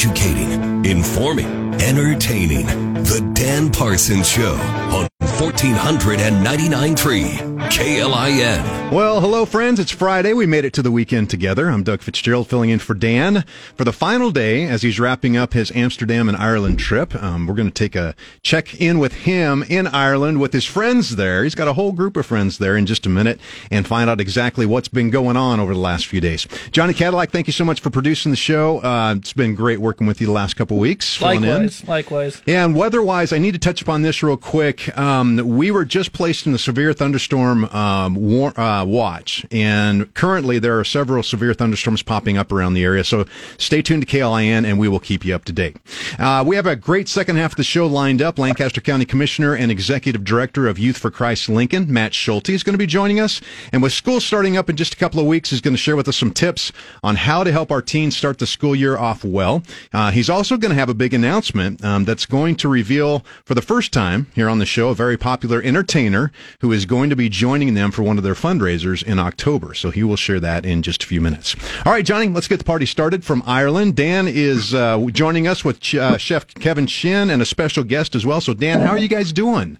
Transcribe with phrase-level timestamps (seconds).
[0.00, 2.64] educating, informing, entertaining.
[3.04, 8.92] The Dan Parsons Show on 1499.3 KLIN.
[8.92, 9.80] Well, hello, friends.
[9.80, 10.34] It's Friday.
[10.34, 11.70] We made it to the weekend together.
[11.70, 15.54] I'm Doug Fitzgerald filling in for Dan for the final day as he's wrapping up
[15.54, 17.14] his Amsterdam and Ireland trip.
[17.14, 21.16] Um, we're going to take a check in with him in Ireland with his friends
[21.16, 21.42] there.
[21.44, 24.20] He's got a whole group of friends there in just a minute and find out
[24.20, 26.46] exactly what's been going on over the last few days.
[26.70, 28.82] Johnny Cadillac, thank you so much for producing the show.
[28.82, 31.18] Uh, it's been great working with you the last couple weeks.
[31.22, 32.42] Likewise, likewise.
[32.46, 34.94] And weather-wise, I need to touch upon this real quick.
[34.98, 40.58] Um, we were just placed in the severe thunderstorm um, war, uh, watch, and currently
[40.58, 43.04] there are several severe thunderstorms popping up around the area.
[43.04, 43.26] So
[43.58, 45.76] stay tuned to KLIN, and we will keep you up to date.
[46.18, 48.38] Uh, we have a great second half of the show lined up.
[48.38, 52.74] Lancaster County Commissioner and Executive Director of Youth for Christ Lincoln, Matt Schulte, is going
[52.74, 53.40] to be joining us,
[53.72, 55.96] and with school starting up in just a couple of weeks, he's going to share
[55.96, 59.24] with us some tips on how to help our teens start the school year off
[59.24, 59.62] well.
[59.92, 63.54] Uh, he's also going to have a big announcement um, that's going to reveal for
[63.54, 67.16] the first time here on the show a very popular entertainer who is going to
[67.16, 69.74] be joining them for one of their fundraisers in October.
[69.74, 71.54] So he will share that in just a few minutes.
[71.86, 73.96] All right, Johnny, let's get the party started from Ireland.
[73.96, 78.26] Dan is uh, joining us with uh, Chef Kevin Shinn and a special guest as
[78.26, 78.40] well.
[78.40, 79.78] So, Dan, how are you guys doing?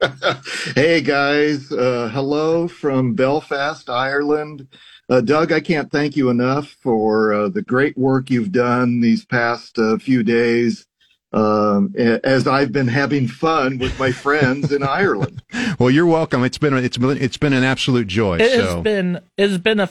[0.74, 1.70] hey, guys.
[1.70, 4.66] Uh, hello from Belfast, Ireland.
[5.08, 9.24] Uh, Doug, I can't thank you enough for uh, the great work you've done these
[9.24, 10.86] past uh, few days
[11.34, 15.42] um, as I've been having fun with my friends in Ireland.
[15.78, 16.44] Well, you're welcome.
[16.44, 18.38] It's been it's been it's been an absolute joy.
[18.38, 18.66] It so.
[18.66, 19.90] has been it has been a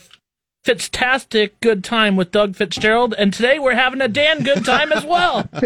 [0.66, 5.04] Fitztastic good time with Doug Fitzgerald, and today we're having a Dan good time as
[5.04, 5.46] well.
[5.52, 5.62] there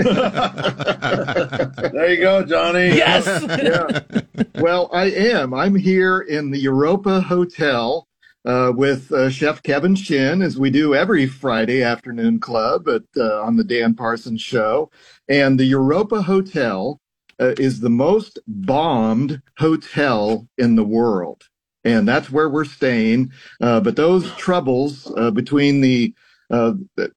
[2.12, 2.98] you go, Johnny.
[2.98, 3.28] Yes.
[3.44, 4.00] yeah.
[4.56, 5.54] Well, I am.
[5.54, 8.08] I'm here in the Europa Hotel
[8.44, 13.42] uh, with uh, Chef Kevin Shinn, as we do every Friday afternoon club at uh,
[13.42, 14.90] on the Dan Parsons Show.
[15.30, 17.00] And the Europa Hotel
[17.40, 21.44] uh, is the most bombed hotel in the world,
[21.84, 23.32] and that's where we're staying.
[23.62, 26.14] Uh, but those troubles uh, between the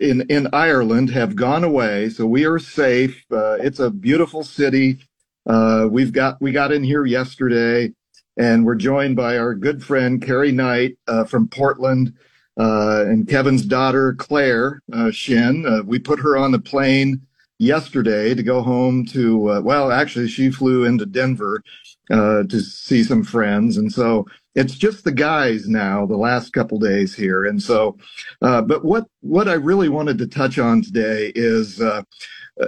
[0.01, 3.25] in in Ireland have gone away, so we are safe.
[3.31, 4.99] it's a beautiful city.
[5.47, 7.93] we've got we got in here yesterday
[8.41, 12.15] and we're joined by our good friend Kerry Knight uh, from Portland
[12.59, 15.67] uh, and Kevin's daughter Claire uh, Shinn.
[15.67, 17.21] Uh, we put her on the plane
[17.61, 19.51] yesterday to go home to.
[19.51, 21.63] Uh, well, actually, she flew into Denver
[22.11, 24.27] uh, to see some friends, and so
[24.57, 26.07] it's just the guys now.
[26.07, 27.97] The last couple days here, and so.
[28.41, 31.81] but what what I really wanted to touch on today is.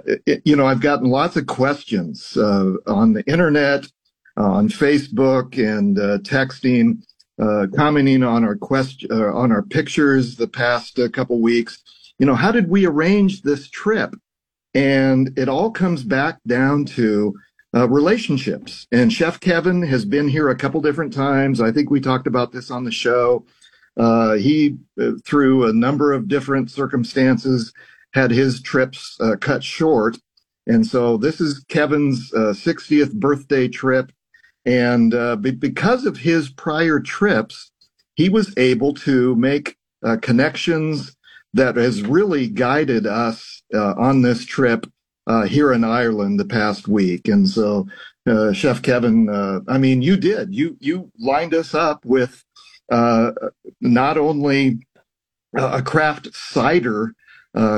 [0.07, 3.85] It, you know, I've gotten lots of questions on the internet
[4.37, 7.03] uh, on Facebook and uh, texting,
[7.39, 11.83] uh, commenting on our question on our pictures the past couple weeks.
[12.19, 14.15] You know, how did we arrange this trip?
[14.75, 17.35] And it all comes back down to
[17.75, 18.87] uh, relationships.
[18.93, 21.61] And Chef Kevin has been here a couple different times.
[21.61, 23.45] I think we talked about this on the show.
[23.97, 27.73] Uh, he, uh, through a number of different circumstances,
[28.15, 30.19] had his trips cut short.
[30.67, 34.13] And so this is Kevin's 60th birthday trip.
[34.65, 37.71] And uh, be- because of his prior trips,
[38.15, 41.17] he was able to make uh, connections
[41.55, 44.87] that has really guided us uh, on this trip
[45.27, 47.29] uh, here in Ireland the past week.
[47.29, 47.87] And so,
[48.27, 52.45] uh, Chef Kevin, uh, I mean, you did you you lined us up with
[52.91, 54.81] not only
[55.57, 57.15] a craft cider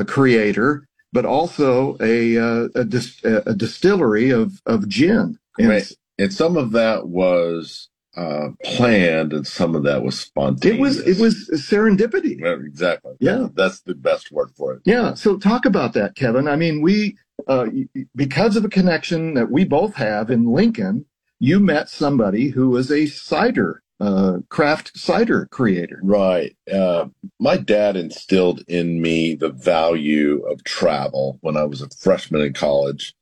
[0.06, 2.36] creator, but also a
[2.74, 5.38] a, dis- a, distillery of of gin.
[5.58, 10.76] And right and some of that was uh, planned, and some of that was spontaneous.
[10.76, 12.42] It was it was serendipity.
[12.66, 13.14] exactly.
[13.20, 14.82] Yeah, that's the best word for it.
[14.84, 15.14] Yeah.
[15.14, 16.48] So talk about that, Kevin.
[16.48, 17.16] I mean, we
[17.48, 17.66] uh,
[18.14, 21.06] because of a connection that we both have in Lincoln,
[21.40, 26.00] you met somebody who was a cider uh, craft cider creator.
[26.02, 26.56] Right.
[26.72, 27.06] Uh,
[27.40, 32.52] my dad instilled in me the value of travel when I was a freshman in
[32.52, 33.14] college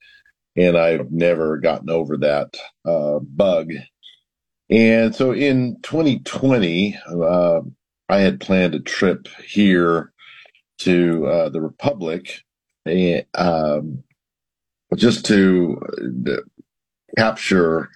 [0.57, 3.73] and I've never gotten over that uh, bug.
[4.73, 7.61] And so in 2020, uh,
[8.09, 10.13] I had planned a trip here
[10.81, 12.43] to uh, the Republic,
[12.87, 14.05] and, um,
[14.97, 15.81] just to
[16.29, 16.37] uh,
[17.19, 17.91] capture.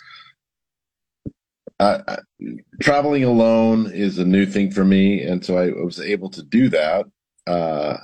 [2.81, 6.69] traveling alone is a new thing for me, and so I was able to do
[6.71, 7.07] that
[7.47, 7.99] uh,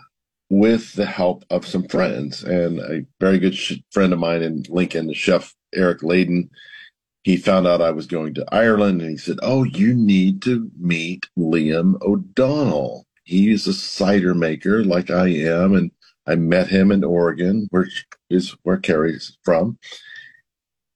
[0.51, 4.65] with the help of some friends and a very good sh- friend of mine in
[4.69, 6.51] Lincoln, the chef Eric Layden.
[7.23, 10.71] He found out I was going to Ireland and he said, Oh, you need to
[10.79, 13.07] meet Liam O'Donnell.
[13.25, 15.75] He's a cider maker like I am.
[15.75, 15.93] And
[16.27, 19.79] I met him in Oregon, which is where Kerry's from.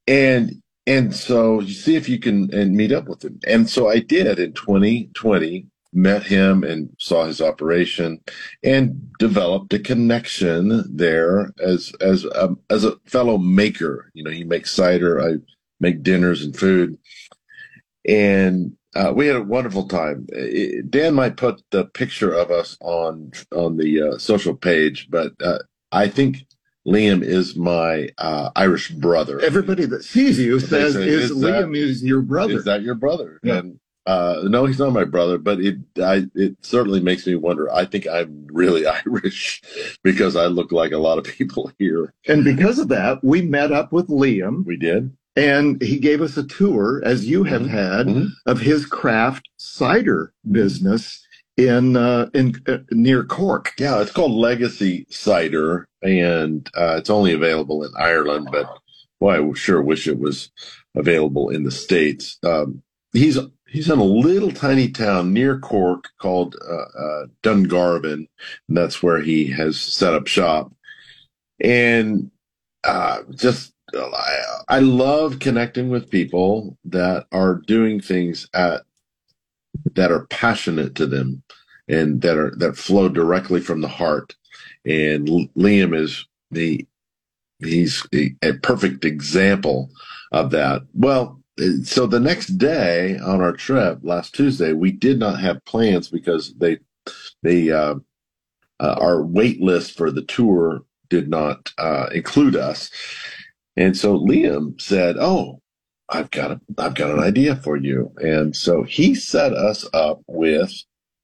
[0.06, 3.40] And and so you see if you can and meet up with him.
[3.46, 8.20] And so I did in 2020, met him and saw his operation
[8.62, 14.10] and developed a connection there as as a, as a fellow maker.
[14.14, 15.36] You know, he makes cider, I
[15.80, 16.98] make dinners and food.
[18.08, 20.26] And uh, we had a wonderful time.
[20.88, 25.58] Dan might put the picture of us on on the uh, social page, but uh,
[25.92, 26.46] I think
[26.86, 29.40] Liam is my uh, Irish brother.
[29.40, 32.94] Everybody that sees you says, say, "Is, is Liam is your brother?" Is that your
[32.94, 33.38] brother?
[33.42, 33.58] Yeah.
[33.58, 37.70] And uh, no, he's not my brother, but it I, it certainly makes me wonder.
[37.72, 39.60] I think I'm really Irish
[40.04, 42.14] because I look like a lot of people here.
[42.28, 44.64] And because of that, we met up with Liam.
[44.64, 47.70] We did and he gave us a tour, as you have mm-hmm.
[47.70, 48.26] had, mm-hmm.
[48.46, 51.22] of his craft cider business
[51.56, 53.72] in uh, in uh, near Cork.
[53.78, 58.48] Yeah, it's called Legacy Cider, and uh, it's only available in Ireland.
[58.50, 58.66] But
[59.20, 60.50] well, I sure wish it was
[60.94, 62.38] available in the states.
[62.42, 63.38] Um, he's
[63.68, 68.26] he's in a little tiny town near Cork called uh, uh, Dungarvan,
[68.68, 70.72] and that's where he has set up shop.
[71.60, 72.30] And
[72.84, 74.38] uh, just I,
[74.68, 78.82] I love connecting with people that are doing things at
[79.94, 81.42] that are passionate to them
[81.88, 84.34] and that are that flow directly from the heart.
[84.84, 86.86] And Liam is the
[87.60, 89.90] he's a, perfect example
[90.32, 90.82] of that.
[90.94, 91.40] Well,
[91.84, 96.54] so the next day on our trip last Tuesday, we did not have plans because
[96.54, 96.78] they
[97.42, 97.96] they uh,
[98.80, 102.90] uh, our wait list for the tour did not uh, include us.
[103.76, 105.60] And so Liam said, "Oh,
[106.08, 110.22] I've got a, I've got an idea for you." And so he set us up
[110.26, 110.72] with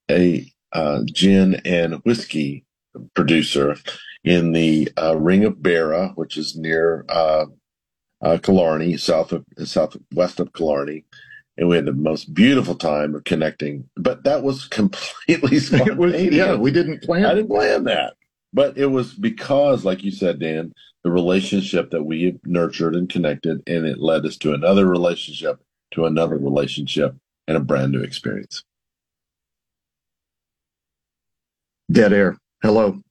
[0.09, 2.65] a uh, gin and whiskey
[3.15, 3.75] producer
[4.23, 7.45] in the uh, Ring of Beara, which is near uh,
[8.21, 11.05] uh, Killarney, south of southwest of Killarney.
[11.57, 15.97] And we had the most beautiful time of connecting, but that was completely spontaneous.
[15.97, 17.25] Was, yeah, we didn't plan.
[17.25, 18.15] I didn't plan that,
[18.53, 20.73] but it was because, like you said, Dan,
[21.03, 25.61] the relationship that we nurtured and connected, and it led us to another relationship,
[25.91, 27.15] to another relationship,
[27.47, 28.63] and a brand new experience.
[31.91, 32.37] Dead air.
[32.61, 33.01] Hello.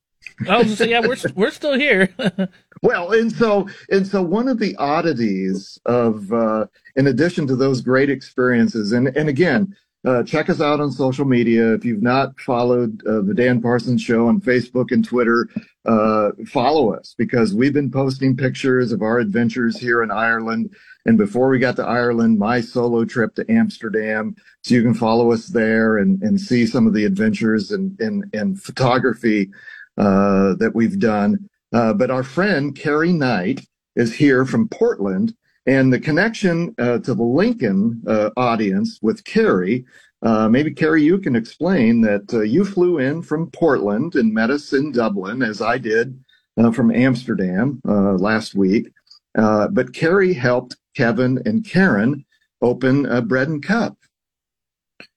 [0.49, 2.09] Oh, so yeah, we're we're still here.
[2.83, 6.67] well, and so and so one of the oddities of, uh,
[6.97, 11.25] in addition to those great experiences, and and again, uh, check us out on social
[11.25, 11.75] media.
[11.75, 15.49] If you've not followed uh, the Dan Parsons Show on Facebook and Twitter,
[15.85, 20.75] uh, follow us because we've been posting pictures of our adventures here in Ireland.
[21.07, 24.35] And before we got to Ireland, my solo trip to Amsterdam.
[24.65, 28.25] So you can follow us there and, and see some of the adventures and, and,
[28.33, 29.51] and photography
[29.99, 31.49] uh, that we've done.
[31.73, 33.67] Uh, but our friend Kerry Knight
[33.97, 35.35] is here from Portland
[35.67, 39.85] and the connection uh, to the Lincoln uh, audience with Kerry,
[40.23, 44.51] uh, maybe Kerry, you can explain that uh, you flew in from Portland and met
[44.51, 46.19] us in Dublin, as I did
[46.57, 48.93] uh, from Amsterdam uh, last week.
[49.35, 52.25] but Kerry helped Kevin and Karen
[52.61, 53.97] open a Bread and Cup.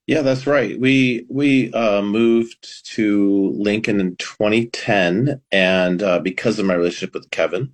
[0.07, 0.79] Yeah, that's right.
[0.79, 7.73] We we moved to Lincoln in 2010, and because of my relationship with Kevin,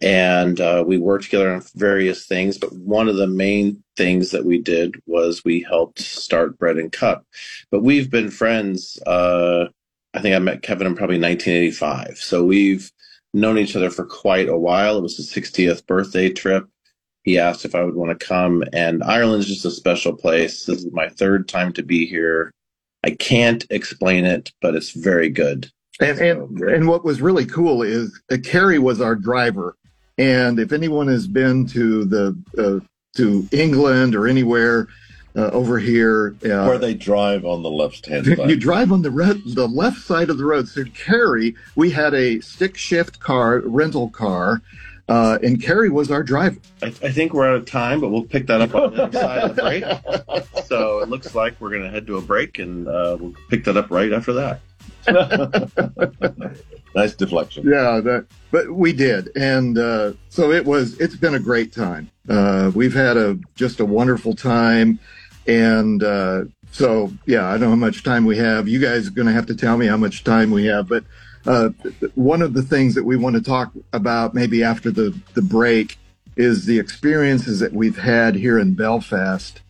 [0.00, 2.58] and uh, we worked together on various things.
[2.58, 6.92] But one of the main things that we did was we helped start Bread and
[6.92, 7.24] Cup.
[7.70, 9.00] But we've been friends.
[9.06, 9.66] Uh,
[10.14, 12.90] I think I met Kevin in probably 1985, so we've
[13.34, 14.98] known each other for quite a while.
[14.98, 16.66] It was his 60th birthday trip.
[17.24, 20.64] He asked if I would want to come, and Ireland's just a special place.
[20.64, 22.52] This is my third time to be here.
[23.04, 25.70] I can't explain it, but it's very good.
[26.00, 29.76] And and, and what was really cool is uh, Kerry was our driver
[30.18, 32.84] and if anyone has been to the uh,
[33.16, 34.88] to England or anywhere
[35.36, 39.02] uh, over here, uh, where they drive on the left hand side, you drive on
[39.02, 40.68] the red, the left side of the road.
[40.68, 44.62] So Kerry, we had a stick shift car rental car.
[45.08, 46.58] Uh, and Kerry was our driver.
[46.82, 49.18] I, I, think we're out of time, but we'll pick that up on the other
[49.18, 50.44] side of the break.
[50.66, 53.64] So it looks like we're going to head to a break, and uh, we'll pick
[53.64, 54.60] that up right after that.
[56.98, 57.64] nice deflection.
[57.66, 60.98] Yeah, that, but we did, and uh, so it was.
[61.00, 62.10] It's been a great time.
[62.28, 64.98] Uh, we've had a just a wonderful time,
[65.46, 68.68] and uh, so yeah, I don't know how much time we have.
[68.68, 71.04] You guys are going to have to tell me how much time we have, but.
[71.46, 71.70] Uh,
[72.14, 75.96] one of the things that we want to talk about maybe after the, the break
[76.36, 79.62] is the experiences that we've had here in Belfast,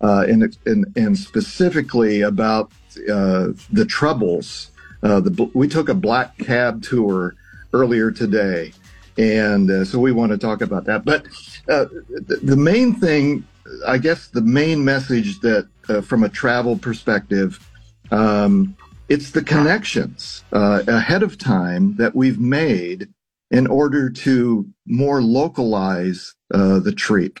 [0.00, 2.70] uh, and, and, and specifically about
[3.10, 4.70] uh, the troubles
[5.02, 7.34] Uh, the we took a black cab tour
[7.72, 8.72] earlier today,
[9.18, 11.04] and uh, so we want to talk about that.
[11.04, 11.26] But
[11.68, 11.86] uh,
[12.26, 13.46] the, the, main thing,
[13.86, 17.58] I guess, the main message that uh, from a travel perspective,
[18.10, 18.76] um,
[19.08, 23.08] it's the connections uh, ahead of time that we've made
[23.50, 27.38] in order to more localize uh, the trip.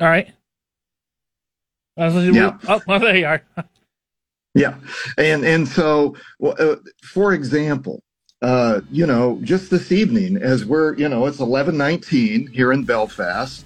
[0.00, 0.32] All right.
[1.98, 2.58] Yeah.
[2.68, 3.42] Oh, well, there you are.
[4.58, 4.74] yeah,
[5.16, 8.02] and and so, uh, for example,
[8.42, 12.84] uh, you know, just this evening, as we're, you know, it's eleven nineteen here in
[12.84, 13.64] Belfast,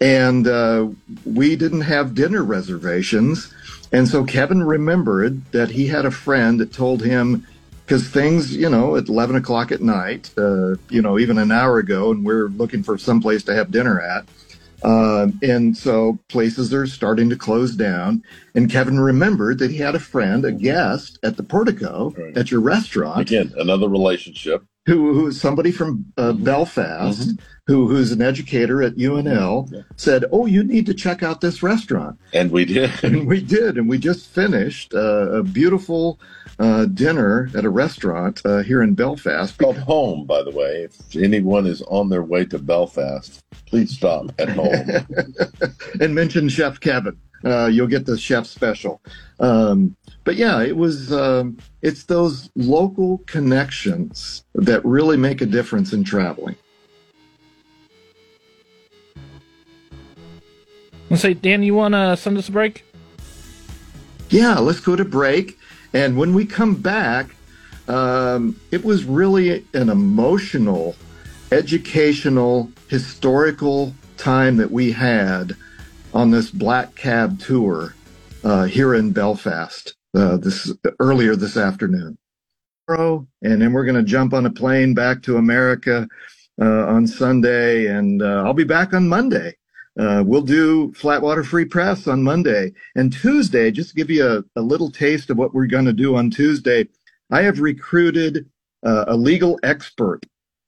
[0.00, 0.88] and uh,
[1.24, 3.52] we didn't have dinner reservations,
[3.92, 7.46] and so Kevin remembered that he had a friend that told him
[7.90, 11.78] because things, you know, at 11 o'clock at night, uh, you know, even an hour
[11.78, 14.24] ago, and we're looking for some place to have dinner at.
[14.82, 18.22] Uh, and so places are starting to close down.
[18.54, 22.36] And Kevin remembered that he had a friend, a guest at the portico right.
[22.36, 23.20] at your restaurant.
[23.20, 24.64] Again, another relationship.
[24.90, 27.44] Who, who is somebody from uh, Belfast, mm-hmm.
[27.68, 29.82] who who's an educator at UNL, yeah.
[29.94, 32.90] said, "Oh, you need to check out this restaurant." And we did.
[33.04, 36.18] and we did, and we just finished uh, a beautiful
[36.58, 39.56] uh, dinner at a restaurant uh, here in Belfast.
[39.58, 40.88] Called Home, by the way.
[40.90, 45.06] If anyone is on their way to Belfast, please stop at Home
[46.00, 47.16] and mention Chef Kevin.
[47.44, 49.00] Uh, you'll get the chef special.
[49.38, 51.12] Um, but yeah, it was.
[51.12, 56.56] Um, it's those local connections that really make a difference in traveling.
[61.08, 62.84] Let's say, Dan, you want to send us a break?
[64.28, 65.58] Yeah, let's go to break.
[65.92, 67.34] And when we come back,
[67.88, 70.94] um, it was really an emotional,
[71.50, 75.56] educational, historical time that we had
[76.14, 77.96] on this black cab tour
[78.44, 82.18] uh, here in Belfast uh, this earlier this afternoon.
[83.42, 86.08] And then we're going to jump on a plane back to America
[86.60, 89.56] uh, on Sunday, and uh, I'll be back on Monday.
[89.98, 92.72] Uh, we'll do Flatwater Free Press on Monday.
[92.94, 95.92] And Tuesday, just to give you a, a little taste of what we're going to
[95.92, 96.88] do on Tuesday,
[97.30, 98.46] I have recruited
[98.84, 100.20] uh, a legal expert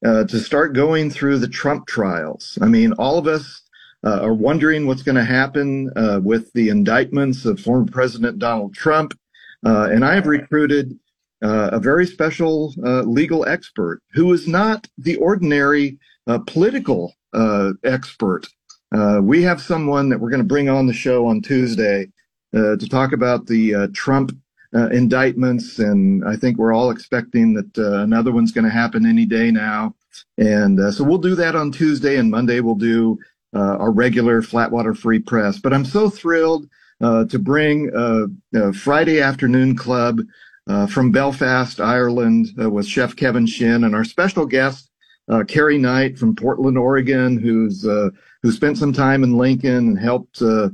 [0.04, 2.58] uh, to start going through the Trump trials.
[2.61, 3.62] I mean, all of us
[4.04, 8.75] uh, are wondering what's going to happen uh, with the indictments of former President Donald
[8.75, 9.14] Trump.
[9.64, 10.99] Uh, and I have recruited
[11.42, 12.73] a very special
[13.04, 15.99] legal expert who is not the ordinary
[16.47, 17.14] political
[17.85, 18.47] expert
[18.92, 22.09] uh, we have someone that we're going to bring on the show on Tuesday
[22.54, 24.33] uh, to talk about the uh, Trump
[24.75, 29.07] uh, indictments, and I think we're all expecting that uh, another one's going to happen
[29.07, 29.95] any day now.
[30.37, 33.19] And uh, so we'll do that on Tuesday, and Monday we'll do
[33.54, 35.59] our regular Flatwater Free Press.
[35.59, 36.69] But I'm so thrilled
[37.02, 37.90] to bring
[38.54, 40.21] a Friday Afternoon Club
[40.88, 44.90] from Belfast, Ireland, with Chef Kevin Shinn, and our special guest,
[45.49, 47.85] Kerry Knight from Portland, Oregon, who's
[48.42, 50.68] who spent some time in Lincoln and helped uh,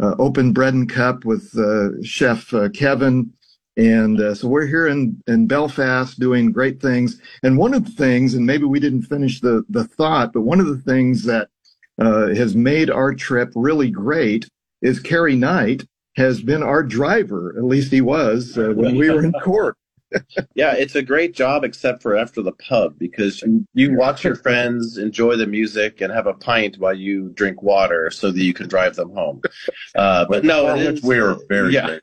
[0.00, 3.32] uh, open Bread and Cup with uh, Chef uh, Kevin.
[3.76, 7.20] And uh, so we're here in, in Belfast doing great things.
[7.42, 10.60] And one of the things, and maybe we didn't finish the, the thought, but one
[10.60, 11.48] of the things that
[11.98, 14.48] has made our trip really great
[14.84, 15.84] is Kerry Knight
[16.16, 17.54] has been our driver.
[17.56, 19.76] At least he was when we were in Cork
[20.54, 23.42] yeah, it's a great job except for after the pub because
[23.74, 28.10] you watch your friends enjoy the music and have a pint while you drink water
[28.10, 29.42] so that you can drive them home.
[29.94, 31.98] Uh, but no, we're very yeah.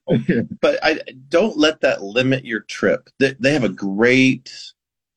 [0.62, 3.10] but I don't let that limit your trip.
[3.20, 4.52] They, they have a great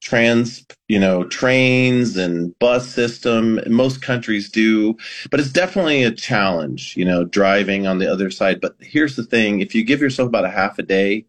[0.04, 3.60] trans, you know, trains and bus system.
[3.68, 4.96] Most countries do,
[5.30, 8.60] but it's definitely a challenge, you know, driving on the other side.
[8.60, 11.26] But here's the thing: if you give yourself about a half a day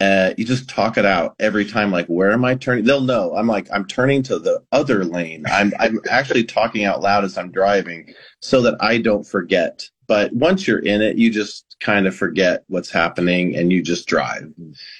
[0.00, 1.90] uh, you just talk it out every time.
[1.92, 2.84] Like, where am I turning?
[2.84, 3.34] They'll know.
[3.36, 5.44] I'm like, I'm turning to the other lane.
[5.48, 9.88] I'm, I'm actually talking out loud as I'm driving so that I don't forget.
[10.08, 14.08] But once you're in it, you just kind of forget what's happening and you just
[14.08, 14.50] drive.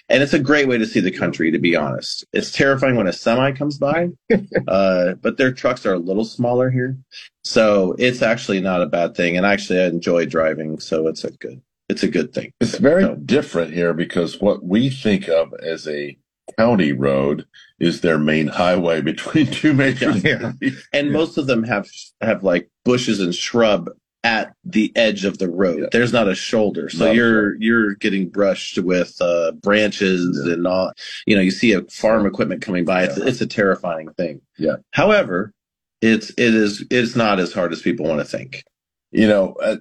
[0.09, 2.25] And it's a great way to see the country, to be honest.
[2.33, 4.11] It's terrifying when a semi comes by,
[4.69, 6.97] uh, but their trucks are a little smaller here.
[7.43, 9.37] So it's actually not a bad thing.
[9.37, 10.79] And actually, I enjoy driving.
[10.79, 12.53] So it's a good it's a good thing.
[12.61, 13.17] It's very so.
[13.17, 16.17] different here because what we think of as a
[16.59, 17.47] county road
[17.79, 20.53] is their main highway between two major yeah.
[20.93, 21.89] And most of them have
[22.21, 23.91] have like bushes and shrub
[24.25, 25.81] at the edge of the road.
[25.83, 25.87] Yeah.
[25.93, 26.89] There's not a shoulder.
[26.89, 30.93] So you're you're getting brushed with uh, branches and all
[31.27, 33.05] you know, you see a farm equipment coming by.
[33.05, 34.41] It's it's a terrifying thing.
[34.59, 34.77] Yeah.
[34.91, 35.53] However,
[36.01, 38.65] it's it is it's not as hard as people want to think.
[39.13, 39.77] You know, uh,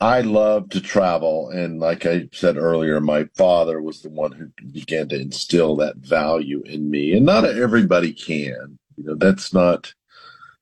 [0.00, 1.50] I love to travel.
[1.50, 5.96] And like I said earlier, my father was the one who began to instill that
[5.96, 7.12] value in me.
[7.12, 8.78] And not everybody can.
[8.96, 9.92] You know, that's not,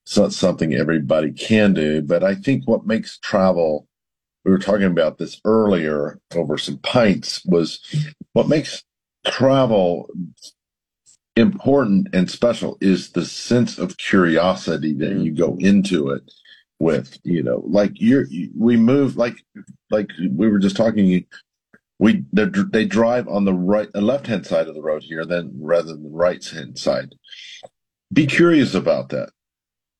[0.07, 2.01] it's not something everybody can do.
[2.01, 3.89] But I think what makes travel,
[4.45, 7.81] we were talking about this earlier over some pints, was
[8.33, 8.85] what makes
[9.27, 10.09] travel
[11.35, 16.23] important and special is the sense of curiosity that you go into it
[16.79, 19.37] with you know like you're we move like
[19.91, 21.27] like we were just talking
[21.99, 25.93] we they drive on the right left hand side of the road here then rather
[25.93, 27.15] than the right hand side
[28.13, 29.31] be curious about that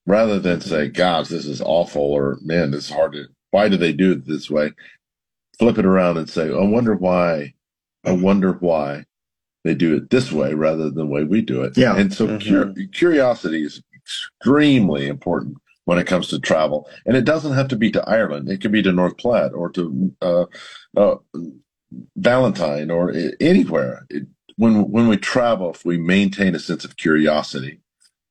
[0.07, 3.77] rather than say gosh this is awful or man this is hard to why do
[3.77, 4.71] they do it this way
[5.59, 7.53] flip it around and say i wonder why
[8.05, 9.05] i wonder why
[9.65, 12.27] they do it this way rather than the way we do it yeah and so
[12.27, 12.49] mm-hmm.
[12.49, 16.89] cur- curiosity is extremely important when it comes to travel.
[17.07, 18.51] And it doesn't have to be to Ireland.
[18.51, 20.45] It could be to North Platte or to uh,
[20.97, 21.17] uh,
[22.17, 24.07] Valentine or anywhere.
[24.11, 27.81] It, when when we travel, if we maintain a sense of curiosity,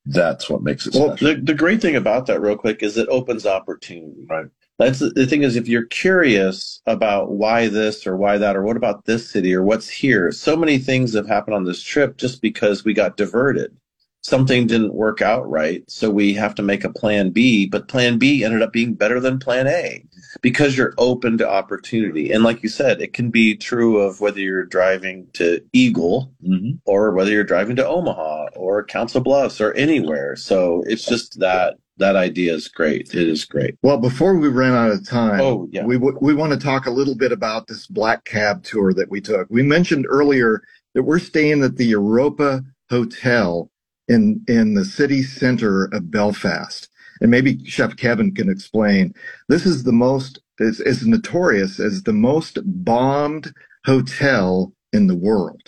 [0.06, 1.34] that's what makes it well, special.
[1.34, 4.26] The, the great thing about that, real quick, is it opens opportunity.
[4.28, 4.46] Right.
[4.78, 8.62] That's the, the thing is, if you're curious about why this or why that or
[8.62, 12.16] what about this city or what's here, so many things have happened on this trip
[12.18, 13.76] just because we got diverted
[14.26, 15.88] something didn't work out right.
[15.88, 19.20] So we have to make a plan B, but plan B ended up being better
[19.20, 20.04] than plan A
[20.42, 22.32] because you're open to opportunity.
[22.32, 26.76] And like you said, it can be true of whether you're driving to Eagle mm-hmm.
[26.84, 30.36] or whether you're driving to Omaha or Council Bluffs or anywhere.
[30.36, 33.14] So it's just that that idea is great.
[33.14, 33.76] It is great.
[33.82, 35.84] Well, before we ran out of time, oh, yeah.
[35.84, 39.10] we, w- we want to talk a little bit about this black cab tour that
[39.10, 39.48] we took.
[39.48, 40.62] We mentioned earlier
[40.94, 43.70] that we're staying at the Europa Hotel
[44.08, 46.88] in in the city center of Belfast.
[47.20, 49.14] And maybe Chef Kevin can explain.
[49.48, 53.52] This is the most is, is notorious as the most bombed
[53.84, 55.62] hotel in the world.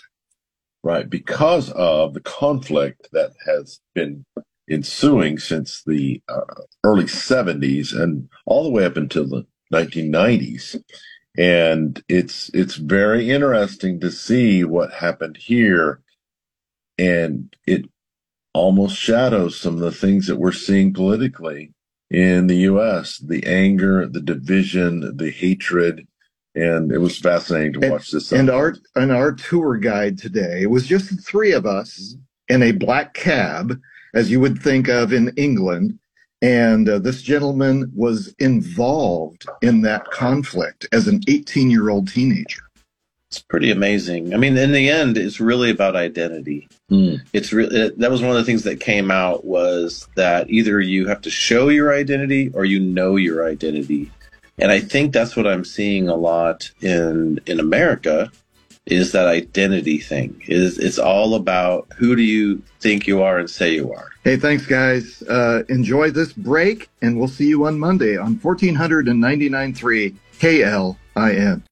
[0.83, 4.25] Right, because of the conflict that has been
[4.71, 10.77] ensuing since the uh, early 70s and all the way up until the 1990s
[11.39, 16.01] and it's it's very interesting to see what happened here
[16.99, 17.85] and it
[18.55, 21.73] almost shadows some of the things that we're seeing politically
[22.11, 23.19] in the U.S.
[23.19, 26.07] The anger, the division, the hatred,
[26.55, 28.33] and it was fascinating to watch this.
[28.33, 32.17] And our and our tour guide today was just the three of us
[32.49, 33.79] in a black cab,
[34.15, 35.99] as you would think of in England.
[36.41, 42.63] And uh, this gentleman was involved in that conflict as an 18 year old teenager.
[43.31, 44.33] It's pretty amazing.
[44.33, 46.67] I mean, in the end, it's really about identity.
[46.91, 47.21] Mm.
[47.35, 50.81] It's really it, that was one of the things that came out was that either
[50.81, 54.11] you have to show your identity or you know your identity,
[54.59, 58.31] and I think that's what I'm seeing a lot in in America
[58.87, 60.43] is that identity thing.
[60.47, 64.09] Is it's all about who do you think you are and say you are.
[64.25, 65.23] Hey, thanks, guys.
[65.25, 71.63] Uh, enjoy this break, and we'll see you on Monday on 1499.3 KLIN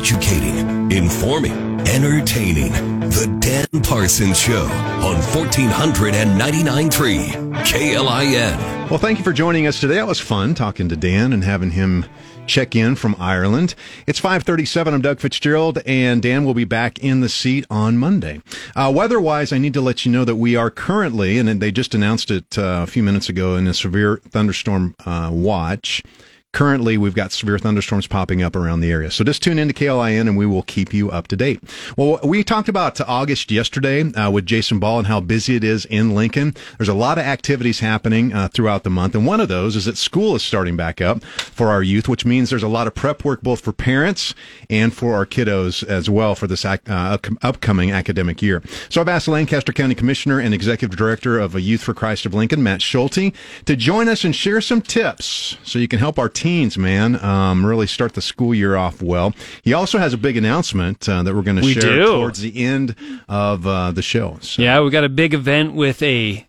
[0.00, 1.52] educating, informing,
[1.86, 2.72] entertaining.
[3.10, 7.32] The Dan Parsons Show on 1499.3
[7.66, 8.88] KLIN.
[8.88, 9.96] Well, thank you for joining us today.
[9.96, 12.06] That was fun talking to Dan and having him
[12.46, 13.74] check in from Ireland.
[14.06, 14.94] It's 537.
[14.94, 18.40] I'm Doug Fitzgerald, and Dan will be back in the seat on Monday.
[18.74, 21.94] Uh, weather-wise, I need to let you know that we are currently, and they just
[21.94, 26.02] announced it uh, a few minutes ago, in a severe thunderstorm uh, watch.
[26.52, 29.12] Currently, we've got severe thunderstorms popping up around the area.
[29.12, 31.62] So just tune in to KLIN and we will keep you up to date.
[31.96, 35.84] Well, we talked about August yesterday uh, with Jason Ball and how busy it is
[35.84, 36.56] in Lincoln.
[36.76, 39.14] There's a lot of activities happening uh, throughout the month.
[39.14, 42.26] And one of those is that school is starting back up for our youth, which
[42.26, 44.34] means there's a lot of prep work both for parents
[44.68, 48.60] and for our kiddos as well for this uh, upcoming academic year.
[48.88, 52.60] So I've asked Lancaster County Commissioner and Executive Director of Youth for Christ of Lincoln,
[52.62, 53.32] Matt Schulte,
[53.66, 57.64] to join us and share some tips so you can help our teens, man, um,
[57.64, 59.34] really start the school year off well.
[59.62, 62.14] He also has a big announcement uh, that we're going to share do.
[62.14, 62.96] towards the end
[63.28, 64.38] of uh, the show.
[64.40, 64.62] So.
[64.62, 66.46] Yeah, we got a big event with a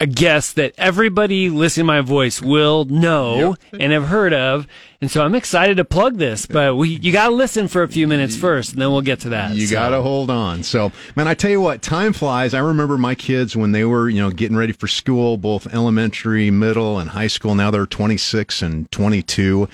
[0.00, 3.80] a guest that everybody listening to my voice will know yep.
[3.80, 4.66] and have heard of.
[5.00, 7.88] And so I'm excited to plug this, but we you got to listen for a
[7.88, 9.54] few minutes first, and then we'll get to that.
[9.54, 9.74] You so.
[9.74, 10.64] got to hold on.
[10.64, 12.52] So, man, I tell you what, time flies.
[12.52, 16.50] I remember my kids when they were, you know, getting ready for school, both elementary,
[16.50, 17.54] middle, and high school.
[17.54, 19.68] Now they're 26 and 22,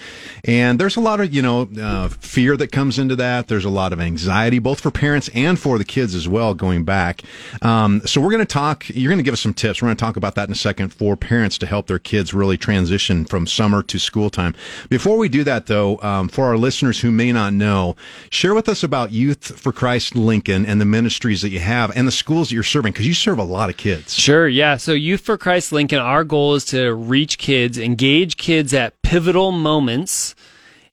[0.44, 3.48] and there's a lot of, you know, uh, fear that comes into that.
[3.48, 6.84] There's a lot of anxiety, both for parents and for the kids as well, going
[6.84, 7.22] back.
[7.62, 8.86] Um, so we're going to talk.
[8.90, 9.80] You're going to give us some tips.
[9.80, 11.98] We're going to talk talk about that in a second for parents to help their
[11.98, 14.54] kids really transition from summer to school time.
[14.88, 17.96] Before we do that, though, um, for our listeners who may not know,
[18.30, 22.06] share with us about Youth for Christ Lincoln and the ministries that you have and
[22.06, 24.14] the schools that you're serving because you serve a lot of kids.
[24.14, 24.76] Sure, yeah.
[24.76, 29.50] So Youth for Christ Lincoln, our goal is to reach kids, engage kids at pivotal
[29.50, 30.36] moments,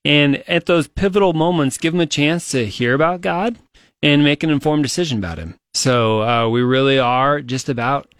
[0.04, 3.60] and at those pivotal moments, give them a chance to hear about God
[4.02, 5.56] and make an informed decision about Him.
[5.76, 8.12] So uh, we really are just about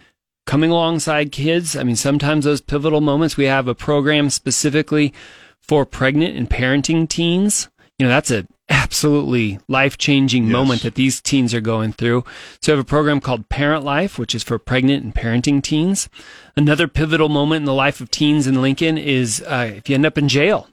[0.46, 1.76] coming alongside kids.
[1.76, 5.12] I mean, sometimes those pivotal moments, we have a program specifically
[5.60, 7.68] for pregnant and parenting teens.
[7.98, 10.52] You know, that's a absolutely life changing Yes.
[10.52, 12.24] moment that these teens are going through.
[12.60, 16.08] So we have a program called Parent Life, which is for pregnant and parenting teens.
[16.56, 20.06] Another pivotal moment in the life of teens in Lincoln is uh, if you end
[20.06, 20.68] up in jail.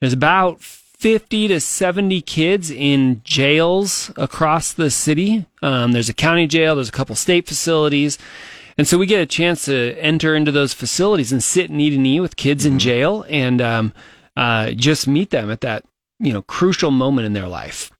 [0.00, 5.46] There's about 50 to 70 kids in jails across the city.
[5.62, 8.18] Um, there's a county jail, there's a couple state facilities.
[8.78, 11.96] And so we get a chance to enter into those facilities and sit knee to
[11.96, 13.92] knee with kids in jail and um,
[14.36, 15.84] uh, just meet them at that
[16.18, 17.90] you know crucial moment in their life.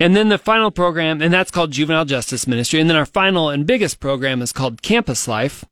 [0.00, 2.80] And then the final program, and that's called Juvenile Justice Ministry.
[2.80, 5.64] And then our final and biggest program is called Campus Life,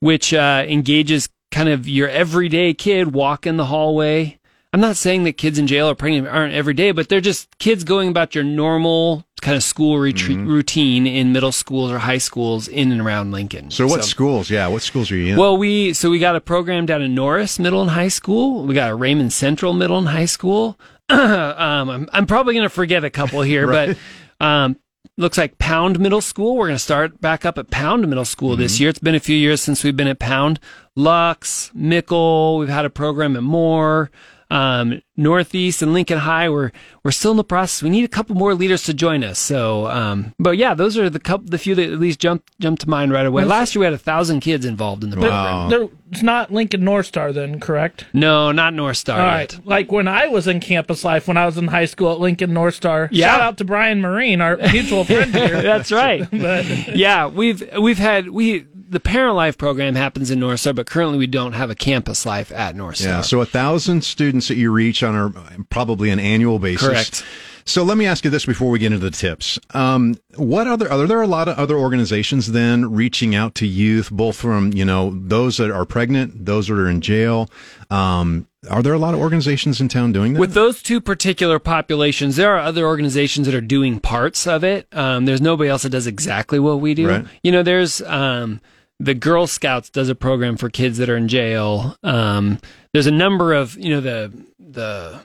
[0.00, 4.38] which uh, engages kind of your everyday kid walking the hallway.
[4.72, 7.58] I'm not saying that kids in jail or pregnant aren't every day, but they're just
[7.58, 12.18] kids going about your normal kind of school retreat routine in middle schools or high
[12.18, 13.70] schools in and around Lincoln.
[13.70, 14.50] So, what schools?
[14.50, 15.38] Yeah, what schools are you in?
[15.38, 18.64] Well, we so we got a program down in Norris Middle and High School.
[18.64, 20.78] We got a Raymond Central Middle and High School.
[21.08, 23.96] um, I'm, I'm probably going to forget a couple here, but
[24.40, 24.76] um,
[25.16, 26.56] looks like Pound Middle School.
[26.56, 28.90] We're going to start back up at Pound Middle School this year.
[28.90, 30.60] It's been a few years since we've been at Pound.
[30.96, 32.58] Lux, Mickle.
[32.58, 34.10] We've had a program at Moore.
[34.50, 36.48] Um, Northeast and Lincoln High.
[36.48, 36.72] We're
[37.04, 37.82] we're still in the process.
[37.82, 39.38] We need a couple more leaders to join us.
[39.38, 42.78] So, um, but yeah, those are the couple, the few that at least jump jump
[42.80, 43.44] to mind right away.
[43.44, 45.32] Last year we had a thousand kids involved in the program.
[45.32, 45.68] Wow.
[45.68, 48.06] There, it's not Lincoln North Star then, correct?
[48.12, 49.32] No, not North Star All yet.
[49.54, 49.66] right.
[49.66, 52.52] Like when I was in campus life, when I was in high school at Lincoln
[52.52, 53.08] North Star.
[53.12, 53.26] Yeah.
[53.28, 55.62] Shout out to Brian Marine, our mutual friend here.
[55.62, 56.26] That's right.
[56.40, 60.86] But yeah, we've we've had we the parent life program happens in North Star, but
[60.86, 63.08] currently we don't have a campus life at North Star.
[63.08, 66.86] Yeah, so a thousand students that you reach on a probably an annual basis.
[66.86, 67.24] Correct.
[67.64, 69.58] So let me ask you this before we get into the tips.
[69.74, 74.10] Um, what other are there a lot of other organizations then reaching out to youth,
[74.10, 77.48] both from you know those that are pregnant, those that are in jail?
[77.90, 80.40] Um, are there a lot of organizations in town doing that?
[80.40, 84.88] With those two particular populations, there are other organizations that are doing parts of it.
[84.92, 87.08] Um, there's nobody else that does exactly what we do.
[87.08, 87.26] Right.
[87.42, 88.60] You know, there's um,
[89.00, 91.96] the Girl Scouts does a program for kids that are in jail.
[92.02, 92.58] Um,
[92.92, 95.20] there's a number of you know the the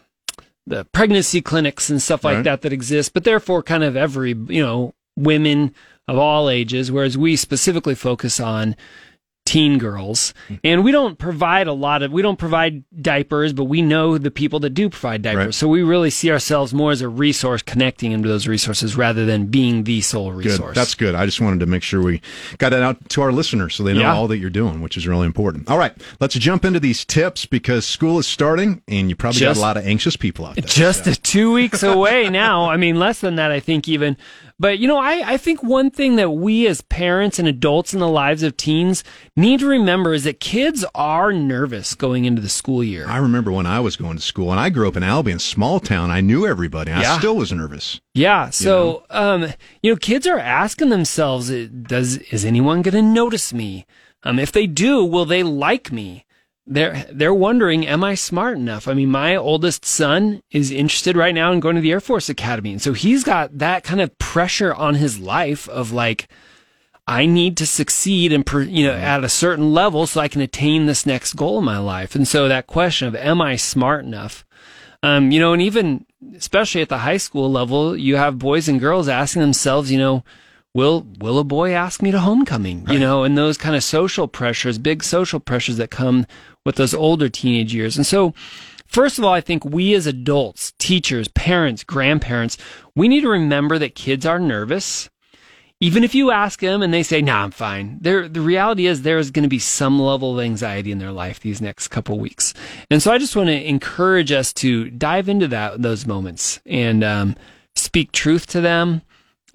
[0.66, 2.44] the pregnancy clinics and stuff like Right.
[2.46, 5.76] that that exist, but they're kind of every you know women
[6.08, 6.92] of all ages.
[6.92, 8.76] Whereas we specifically focus on
[9.46, 13.80] teen girls and we don't provide a lot of we don't provide diapers but we
[13.80, 15.54] know the people that do provide diapers Right.
[15.54, 19.46] so we really see ourselves more as a resource connecting into those resources rather than
[19.46, 20.76] being the sole resource Good.
[20.76, 21.14] That's good.
[21.14, 22.22] I just wanted to make sure we
[22.58, 24.16] got that out to our listeners so they know Yeah.
[24.16, 25.70] all that you're doing, which is really important.
[25.70, 29.60] All right, let's jump into these tips because school is starting and you probably Just-
[29.60, 30.64] got a lot of anxious people out there.
[30.66, 32.70] just two weeks away now.
[32.72, 34.18] I mean, less than that, I think, even.
[34.58, 38.00] But, you know, I, I think one thing that we as parents and adults in
[38.00, 39.04] the lives of teens
[39.36, 43.06] need to remember is that kids are nervous going into the school year.
[43.06, 45.82] I remember when I was going to school, and I grew up in Albion, small
[45.82, 46.10] town.
[46.10, 46.92] I knew everybody.
[46.94, 47.18] I Yeah.
[47.20, 48.00] still was nervous.
[48.14, 48.50] Yeah.
[48.50, 49.48] So, um,
[49.84, 53.86] you know, kids are asking themselves, does, is anyone going to notice me?
[54.24, 56.26] Um, if they do, will they like me?
[56.68, 58.88] They're, they're wondering, am I smart enough?
[58.88, 62.28] I mean, my oldest son is interested right now in going to the Air Force
[62.28, 62.72] Academy.
[62.72, 66.28] And so he's got that kind of pressure on his life of like,
[67.08, 70.88] I need to succeed and, you know, at a certain level so I can attain
[70.88, 72.16] this next goal in my life.
[72.16, 74.44] And so that question of, am I smart enough?
[75.04, 78.80] Um, you know, and even especially at the high school level, you have boys and
[78.80, 80.24] girls asking themselves, you know,
[80.76, 82.86] will will a boy ask me to homecoming?
[82.92, 86.28] You know, and those kind of social pressures, big social pressures that come
[86.64, 87.96] with those older teenage years.
[87.96, 88.36] And so,
[88.86, 92.58] first of all, I think we as adults, teachers, parents, grandparents,
[92.96, 95.10] we need to remember that kids are nervous.
[95.82, 99.02] Even if you ask them and they say, "Nah, I'm fine," there the reality is
[99.02, 102.18] there is going to be some level of anxiety in their life these next couple
[102.18, 102.54] weeks,
[102.90, 107.04] and so I just want to encourage us to dive into that those moments and
[107.04, 107.36] um,
[107.76, 109.02] speak truth to them,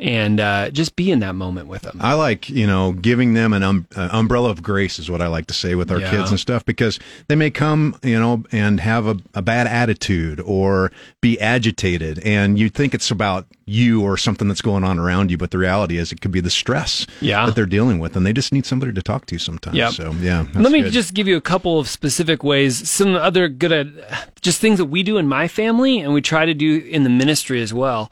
[0.00, 1.98] and uh, just be in that moment with them.
[2.00, 5.26] I like, you know, giving them an um, uh, umbrella of grace is what I
[5.26, 6.10] like to say with our Yeah.
[6.10, 10.40] kids and stuff because they may come, you know, and have a, a bad attitude
[10.40, 15.30] or be agitated and you think it's about you or something that's going on around
[15.30, 17.44] you, but the reality is it could be the stress Yeah.
[17.46, 19.76] that they're dealing with and they just need somebody to talk to sometimes.
[19.76, 19.92] Yep.
[19.92, 20.46] So, yeah.
[20.54, 20.92] Let me good.
[20.92, 24.86] just give you a couple of specific ways, some other good, uh, just things that
[24.86, 28.10] we do in my family and we try to do in the ministry as well.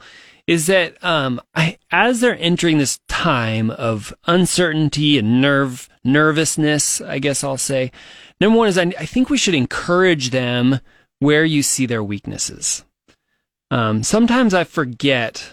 [0.49, 7.19] Is that um, I, as they're entering this time of uncertainty and nerve nervousness, I
[7.19, 7.91] guess I'll say.
[8.41, 10.79] Number one is I, I think we should encourage them
[11.19, 12.83] where you see their weaknesses.
[13.69, 15.51] Um, sometimes I forget.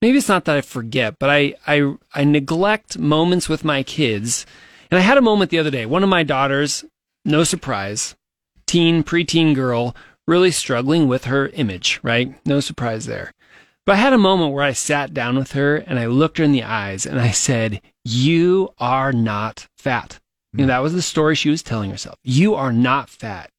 [0.00, 4.46] Maybe it's not that I forget, but I, I I neglect moments with my kids.
[4.90, 5.84] And I had a moment the other day.
[5.84, 6.82] One of my daughters,
[7.26, 8.16] no surprise,
[8.66, 9.94] teen, preteen girl,
[10.26, 12.34] really struggling with her image, right?
[12.46, 13.32] No surprise there.
[13.88, 16.44] But I had a moment where I sat down with her and I looked her
[16.44, 20.20] in the eyes and I said, You are not fat.
[20.52, 22.18] You know, that was the story she was telling herself.
[22.22, 23.50] You are not fat.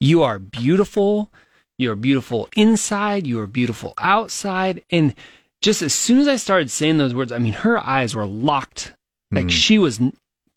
[0.00, 1.30] You are beautiful.
[1.78, 3.28] You're beautiful inside.
[3.28, 4.82] You are beautiful outside.
[4.90, 5.14] And
[5.62, 8.92] just as soon as I started saying those words, I mean, her eyes were locked.
[9.30, 9.50] Like hmm.
[9.50, 10.00] she was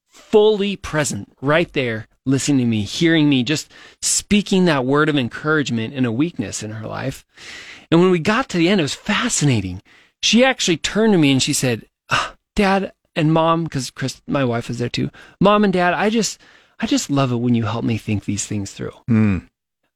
[0.07, 5.93] fully present right there, listening to me, hearing me, just speaking that word of encouragement
[5.93, 7.25] in a weakness in her life.
[7.91, 9.82] And when we got to the end, it was fascinating.
[10.21, 14.43] She actually turned to me and she said, "Ah, Dad and Mom, because Chris, my
[14.43, 15.10] wife was there too.
[15.39, 16.39] Mom and Dad, I just,
[16.79, 18.93] I just love it when you help me think these things through.
[19.10, 19.47] Mm.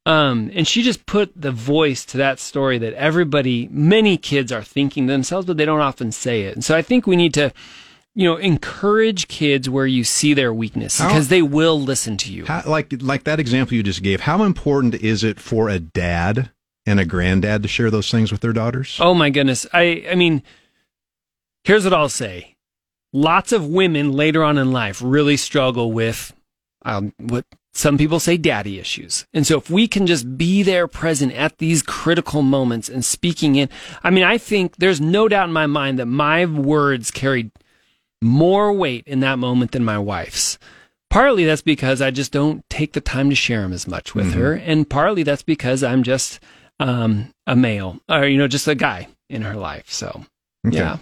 [0.06, 4.64] Um, and she just put the voice to that story that everybody, many kids are
[4.64, 6.56] thinking themselves, but they don't often say it.
[6.56, 7.54] And so I think we need to,
[8.16, 12.32] you know, encourage kids where you see their weakness How- because they will listen to
[12.32, 12.46] you.
[12.46, 16.52] How, like like that example you just gave, how important is it for a dad
[16.86, 18.98] and a granddad to share those things with their daughters?
[19.00, 19.66] Oh my goodness.
[19.74, 20.44] I, I mean,
[21.64, 22.56] here's what I'll say.
[23.12, 26.34] Lots of women later on in life really struggle with
[26.84, 29.26] um, what some people say daddy issues.
[29.34, 33.56] And so if we can just be there present at these critical moments and speaking
[33.56, 33.70] in,
[34.04, 37.52] I mean, I think there's no doubt in my mind that my words carried
[38.24, 40.58] more weight in that moment than my wife's.
[41.10, 44.34] Partly that's because I just don't take the time to share them as much with
[44.34, 44.54] her.
[44.54, 46.40] And partly that's because I'm just
[46.80, 49.92] um, a male or, you know, just a guy in her life.
[49.92, 50.26] So,
[50.66, 50.78] Okay.
[50.78, 50.98] yeah.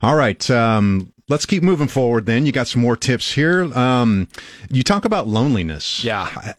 [0.00, 0.48] All right.
[0.50, 2.46] Um, let's keep moving forward then.
[2.46, 3.64] You got some more tips here.
[3.76, 4.28] Um,
[4.70, 6.02] you talk about loneliness.
[6.02, 6.54] Yeah.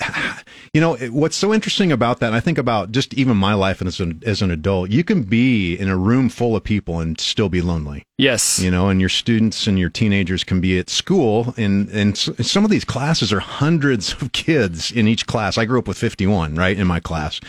[0.74, 3.82] You know, what's so interesting about that, and I think about just even my life
[3.82, 7.20] as an, as an adult, you can be in a room full of people and
[7.20, 8.04] still be lonely.
[8.20, 8.60] Yes.
[8.60, 12.66] You know, and your students and your teenagers can be at school, and and some
[12.66, 15.58] of these classes are hundreds of kids in each class.
[15.58, 17.40] I grew up with fifty one, right, in my class.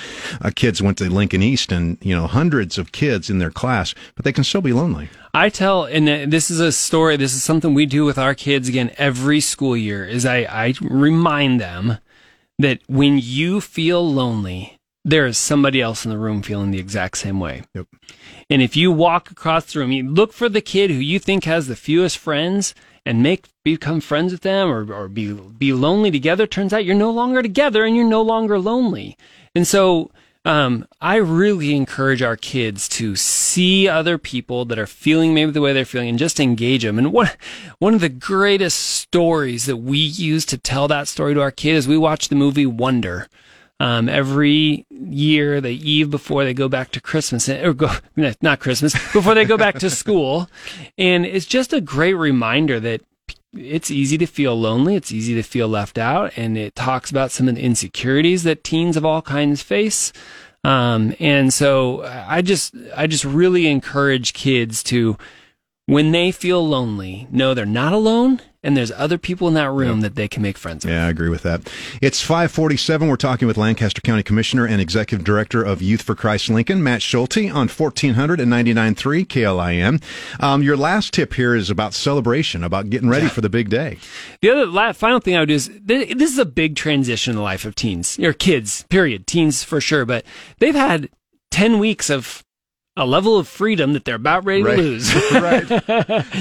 [0.40, 3.94] Uh, kids went to Lincoln East, and you know, hundreds of kids in their class,
[4.14, 5.11] but they can still be lonely.
[5.33, 7.16] I tell, and this is a story.
[7.16, 10.05] This is something we do with our kids again every school year.
[10.05, 11.99] Is I I remind them
[12.59, 17.19] that when you feel lonely, there is somebody else in the room feeling the exact
[17.19, 17.62] same way.
[17.75, 17.87] Yep.
[18.51, 21.45] And if you walk across the room, you look for the kid who you think
[21.45, 22.75] has the fewest friends
[23.07, 26.47] and make become friends with them or, or be be lonely together.
[26.47, 29.16] Turns out you're no longer together and you're no longer lonely.
[29.55, 30.11] And so
[30.44, 35.61] um, I really encourage our kids to see other people that are feeling maybe the
[35.61, 36.98] way they're feeling and just engage them.
[36.98, 37.31] And one,
[37.79, 41.76] one of the greatest stories that we use to tell that story to our kid
[41.76, 43.29] is we watch the movie Wonder.
[43.81, 47.90] Um, every year, the eve before they go back to Christmas, or go,
[48.42, 50.50] not Christmas, before they go back to school.
[50.98, 53.00] And it's just a great reminder that
[53.57, 54.95] it's easy to feel lonely.
[54.95, 56.33] It's easy to feel left out.
[56.37, 60.13] And it talks about some of the insecurities that teens of all kinds face.
[60.63, 65.17] Um, and so I just, I just really encourage kids to,
[65.87, 70.03] when they feel lonely, know they're not alone and there's other people in that room
[70.03, 70.92] that they can make friends with.
[70.92, 71.73] Yeah, I agree with that.
[72.03, 73.09] It's 547.
[73.09, 77.01] We're talking with Lancaster County Commissioner and Executive Director of Youth for Christ Lincoln, Matt
[77.03, 80.03] Schulte, on 1499.3 KLIN.
[80.42, 83.99] Um, your last tip here is about celebration, about getting ready for the big day.
[84.42, 87.33] The other la- final thing I would do is th- this is a big transition
[87.33, 89.27] in the life of teens or kids, period.
[89.27, 90.25] Teens for sure, but
[90.59, 91.09] they've had
[91.51, 92.44] 10 weeks of
[93.01, 94.77] a level of freedom that they're about ready Right.
[94.77, 95.15] to lose.
[95.33, 95.69] right.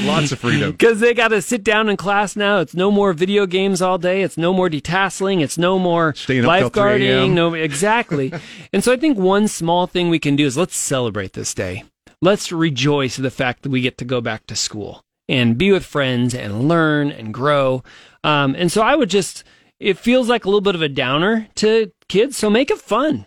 [0.03, 0.71] Lots of freedom.
[0.71, 2.59] Because they got to sit down in class now.
[2.59, 4.21] It's no more video games all day.
[4.23, 5.41] It's no more detasseling.
[5.41, 7.31] It's no more Staying up till 3 lifeguarding.
[7.31, 8.33] No, exactly.
[8.73, 11.85] and so I think one small thing we can do is let's celebrate this day.
[12.21, 15.71] Let's rejoice at the fact that we get to go back to school and be
[15.71, 17.83] with friends and learn and grow.
[18.25, 19.45] Um, and so I would just,
[19.79, 22.35] it feels like a little bit of a downer to kids.
[22.35, 23.25] So make it fun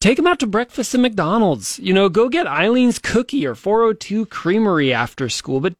[0.00, 1.78] take them out to breakfast at McDonald's.
[1.78, 5.60] You know, go get Eileen's Cookie or 402 Creamery after school.
[5.60, 5.74] But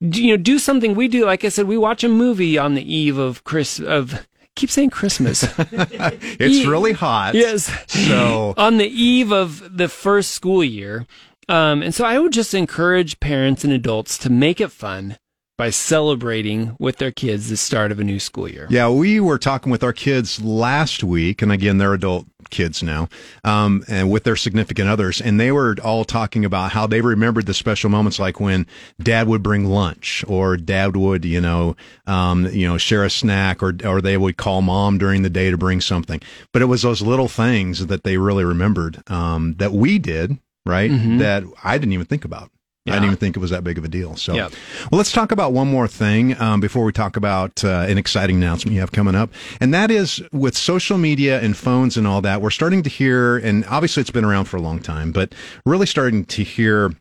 [0.00, 1.24] you know, do something we do.
[1.26, 4.26] Like I said, we watch a movie on the eve of Chris of.
[4.56, 5.44] Keep saying Christmas.
[5.58, 7.34] it's really hot.
[7.34, 7.72] Yes.
[7.86, 11.06] So on the eve of the first school year,
[11.48, 15.16] um, and so I would just encourage parents and adults to make it fun
[15.60, 18.66] by celebrating with their kids the start of a new school year.
[18.70, 23.10] Yeah, we were talking with our kids last week, and again, they're adult kids now,
[23.44, 27.44] um, and with their significant others, and they were all talking about how they remembered
[27.44, 28.66] the special moments, like when
[29.02, 33.62] Dad would bring lunch, or Dad would, you know, um, you know, share a snack,
[33.62, 36.22] or or they would call Mom during the day to bring something.
[36.54, 40.90] But it was those little things that they really remembered um, that we did, right?
[40.90, 41.18] Mhm.
[41.18, 42.50] That I didn't even think about.
[42.86, 44.16] I didn't even think it was that big of a deal.
[44.16, 44.52] So, Yep.
[44.90, 48.36] well, let's talk about one more thing um, before we talk about uh, an exciting
[48.36, 52.22] announcement you have coming up, and that is with social media and phones and all
[52.22, 52.40] that.
[52.40, 55.34] We're starting to hear, and obviously it's been around for a long time, but
[55.66, 56.92] really starting to hear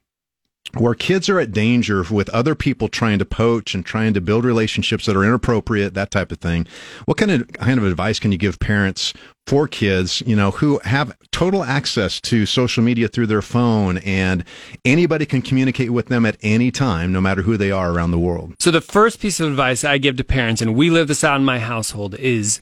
[0.77, 4.45] where kids are at danger with other people trying to poach and trying to build
[4.45, 6.67] relationships that are inappropriate, that type of thing.
[7.05, 9.13] What kind of kind of advice can you give parents
[9.47, 14.43] for kids, you know, who have total access to social media through their phone and
[14.86, 18.19] anybody can communicate with them at any time, no matter who they are around the
[18.19, 18.53] world?
[18.60, 21.39] So the first piece of advice I give to parents, and we live this out
[21.39, 22.62] in my household, is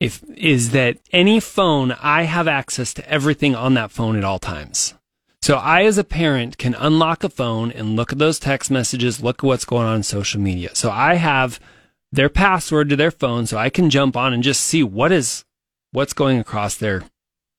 [0.00, 4.38] if is that any phone I have access to everything on that phone at all
[4.38, 4.94] times.
[5.44, 9.22] So I, as a parent, can unlock a phone and look at those text messages,
[9.22, 10.70] look at what's going on in social media.
[10.74, 11.60] So I have
[12.10, 15.44] their password to their phone, so I can jump on and just see what is
[15.92, 17.02] what's going across their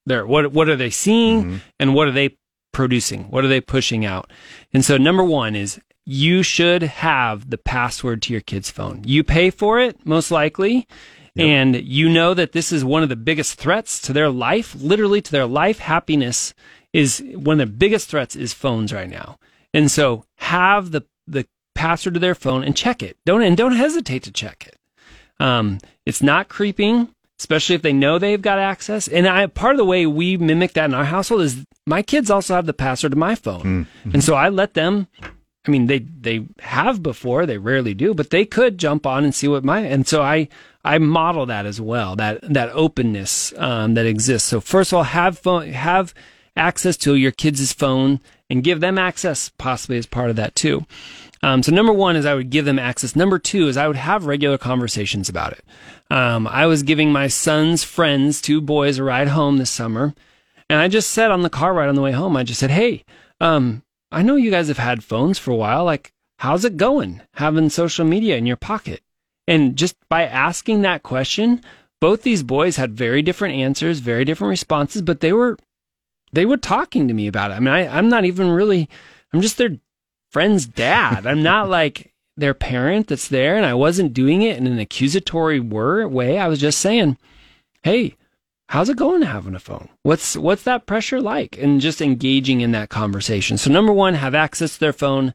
[0.08, 1.58] their what what are they seeing mm-hmm.
[1.80, 2.36] and what are they
[2.74, 3.26] producing?
[3.26, 4.32] What are they pushing out?
[4.74, 9.04] And so number one is you should have the password to your kid's phone.
[9.06, 10.88] You pay for it, most likely.
[11.38, 15.22] And you know that this is one of the biggest threats to their life, literally
[15.22, 16.54] to their life happiness
[16.96, 19.38] is one of the biggest threats is phones right now.
[19.74, 23.18] And so have the, the password to their phone and check it.
[23.26, 24.78] Don't, and don't hesitate to check it.
[25.44, 29.10] Um, it's not creeping, especially if they know they've got access.
[29.10, 32.32] And I, part of the way we mimic that in our household is my kids
[32.32, 33.62] also have the password to my phone.
[34.14, 35.08] And so I let them,
[35.68, 39.36] I mean, they, they have before, they rarely do, but they could jump on and
[39.36, 40.48] see what my, and so I,
[40.86, 44.48] I model that as well, that, that openness, um, that exists.
[44.48, 46.14] So first of all, have phone, have
[46.56, 50.86] access to your kids' phone and give them access possibly as part of that too.
[51.44, 53.16] Um, so number one is I would give them access.
[53.16, 55.64] Number two is I would have regular conversations about it.
[56.10, 60.14] Um, I was giving my son's friends, two boys, a ride home this summer,
[60.70, 62.72] and I just said on the car ride on the way home, I just said,
[62.72, 63.04] "Hey,
[63.40, 65.84] um, I know you guys have had phones for a while.
[65.84, 69.02] Like, how's it going having social media in your pocket?"
[69.48, 71.62] And just by asking that question,
[72.02, 75.58] both these boys had very different answers, very different responses, but they were
[76.36, 77.56] they were talking to me about it.
[77.56, 78.90] I mean, I, I'm not even really,
[79.34, 79.78] I'm just their
[80.32, 81.26] friend's dad.
[81.26, 85.60] I'm not like their parent that's there, and I wasn't doing it in an accusatory
[85.60, 86.38] word way.
[86.38, 87.18] I was just saying,
[87.84, 88.16] hey,
[88.68, 89.90] how's it going having a phone?
[90.04, 91.58] What's what's that pressure like?
[91.58, 93.58] And just engaging in that conversation.
[93.58, 95.34] So number one, have access to their phone.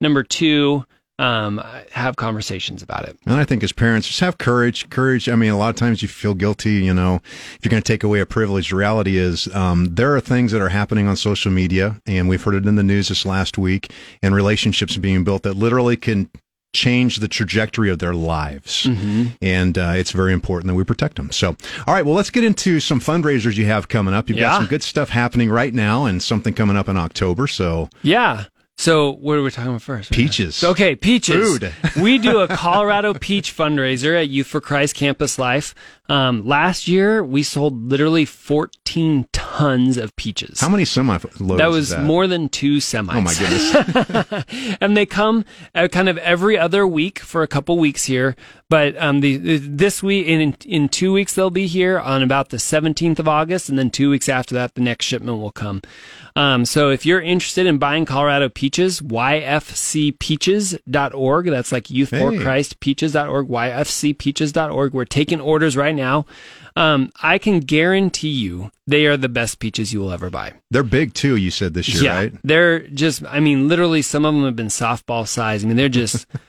[0.00, 0.86] Number two,
[1.18, 3.16] um, have conversations about it.
[3.26, 4.88] And I think as parents, just have courage.
[4.90, 5.28] Courage.
[5.28, 7.92] I mean, a lot of times you feel guilty, you know, if you're going to
[7.92, 8.70] take away a privilege.
[8.70, 12.42] The reality is, um, there are things that are happening on social media, and we've
[12.42, 16.30] heard it in the news this last week, and relationships being built that literally can
[16.74, 18.86] change the trajectory of their lives.
[19.40, 21.32] And uh, it's very important that we protect them.
[21.32, 24.28] So, all right, well, let's get into some fundraisers you have coming up.
[24.28, 24.48] You've Yeah.
[24.50, 27.46] got some good stuff happening right now and something coming up in October.
[27.46, 28.44] So, Yeah.
[28.78, 30.12] So what are we talking about first?
[30.12, 30.62] peaches.
[30.62, 31.58] Okay, peaches.
[31.58, 31.74] Food.
[32.00, 35.74] we do a Colorado peach fundraiser at Youth for Christ Campus Life.
[36.08, 40.60] Um, last year, we sold literally 14 tons of peaches.
[40.60, 41.58] How many semi loads?
[41.58, 43.16] that was more than two semis.
[43.16, 44.76] Oh, my goodness.
[44.80, 48.36] and they come uh, kind of every other week for a couple weeks here.
[48.70, 52.58] But um, the, this week in in two weeks they'll be here on about the
[52.58, 55.80] 17th of August, and then two weeks after that the next shipment will come.
[56.36, 61.46] Um, so if you're interested in buying Colorado peaches, yfcpeaches.org.
[61.46, 62.38] That's like Youth for Hey.
[62.38, 64.92] Christ peaches.org, yfcpeaches.org.
[64.92, 66.26] We're taking orders right now.
[66.76, 70.52] Um, I can guarantee you they are the best peaches you will ever buy.
[70.70, 72.32] They're big too, you said this year, right?
[72.44, 75.64] They're just, I mean, literally, some of them have been softball size.
[75.64, 76.26] I mean, they're just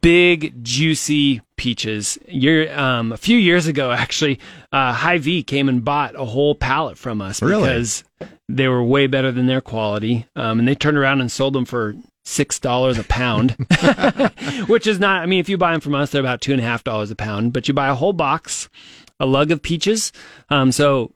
[0.00, 2.18] big, juicy peaches.
[2.28, 4.38] You're, um, a few years ago, actually,
[4.72, 7.62] uh, Hy-Vee came and bought a whole pallet from us Really?
[7.62, 8.04] because
[8.48, 10.26] they were way better than their quality.
[10.36, 13.52] Um, and they turned around and sold them for six dollars a pound,
[14.66, 15.22] which is not.
[15.22, 17.10] I mean, if you buy them from us, they're about two and a half dollars
[17.10, 17.52] a pound.
[17.54, 18.68] But you buy a whole box,
[19.18, 20.12] a lug of peaches.
[20.50, 21.12] Um, so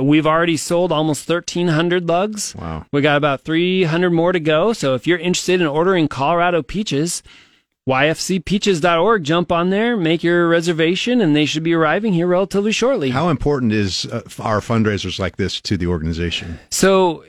[0.00, 2.54] we've already sold almost 1,300 lugs.
[2.56, 2.86] Wow.
[2.92, 4.72] We got about 300 more to go.
[4.72, 7.22] So if you're interested in ordering Colorado peaches,
[7.88, 13.10] yfcpeaches.org, jump on there, make your reservation, and they should be arriving here relatively shortly.
[13.10, 16.58] How important is uh, our fundraisers like this to the organization?
[16.70, 17.24] So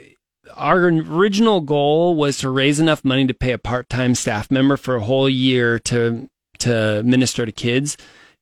[0.56, 4.96] our original goal was to raise enough money to pay a part-time staff member for
[4.96, 6.30] a whole year to
[6.60, 7.96] to minister to kids.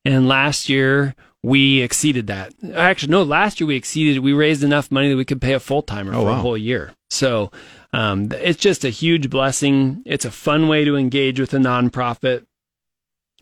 [0.03, 1.13] And last year
[1.43, 2.51] we exceeded that.
[2.73, 4.23] Actually, no, last year we exceeded.
[4.23, 6.31] We raised enough money that we could pay a full timer Oh, for wow.
[6.31, 6.93] a whole year.
[7.11, 7.51] So
[7.93, 10.03] um, it's just a huge blessing.
[10.05, 12.45] It's a fun way to engage with a nonprofit.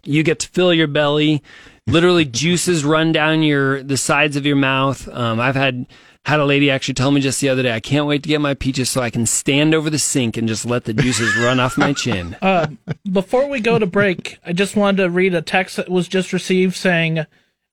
[0.04, 1.42] You get to fill your belly.
[1.88, 5.08] Literally, juices run down your the sides of your mouth.
[5.10, 5.88] Um, I've had
[6.26, 8.42] had a lady actually tell me just the other day, I can't wait to get
[8.42, 11.60] my peaches so I can stand over the sink and just let the juices run
[11.60, 12.36] off my chin.
[12.42, 12.68] Uh,
[13.12, 16.34] before we go to break, I just wanted to read a text that was just
[16.34, 17.26] received saying,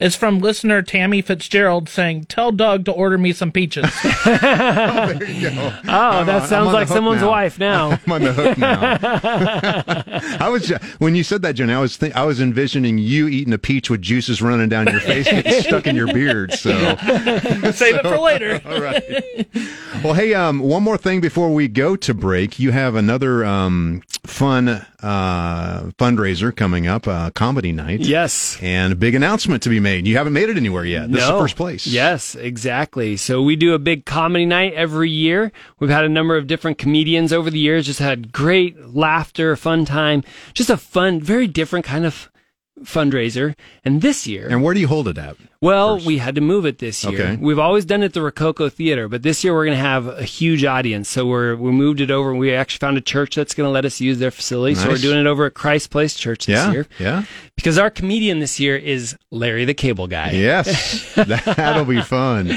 [0.03, 3.85] it's from listener Tammy Fitzgerald saying, tell Doug to order me some peaches.
[5.95, 7.29] Oh, that sounds like someone's now.
[7.31, 7.99] wife now.
[8.07, 8.99] I'm on the hook now.
[10.45, 11.73] I was when you said that, Jenny.
[11.73, 15.01] I was think, I was envisioning you eating a peach with juices running down your
[15.01, 16.53] face, getting stuck in your beard.
[16.53, 16.71] So,
[17.73, 18.61] Save it for later.
[18.65, 19.49] all right.
[20.03, 22.59] Well, hey, um, one more thing before we go to break.
[22.59, 28.01] You have another um, fun uh, fundraiser coming up, uh, comedy night.
[28.01, 28.59] Yes.
[28.63, 29.92] And a big announcement to be made.
[30.01, 31.11] You haven't made it anywhere yet.
[31.11, 31.87] This is the first place.
[31.87, 33.17] Yes, exactly.
[33.17, 35.53] So we do a big comedy night every year.
[35.79, 39.85] We've had a number of different comedians over the years, just had great laughter, fun
[39.85, 40.23] time,
[40.55, 42.31] just a fun, very different kind of
[42.83, 43.55] fundraiser.
[43.85, 45.37] And this year, And where do you hold it at?
[45.63, 47.15] Well, we had to move it this year.
[47.15, 47.37] Okay.
[47.37, 50.07] We've always done it at the Rococo Theater, but this year we're going to have
[50.09, 51.09] a huge audience.
[51.09, 52.35] So we're we moved it over.
[52.35, 54.75] We actually found a church that's going to let us use their facility.
[54.75, 56.73] So we're doing it over at Christ Place Church this Yeah.
[56.73, 56.87] year.
[56.99, 57.25] Yeah.
[57.57, 60.33] Because our comedian this year is Larry the Cable Guy.
[60.33, 61.15] Yes.
[61.15, 62.49] That'll be fun.